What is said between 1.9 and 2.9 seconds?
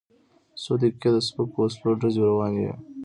ډزې روانې وې.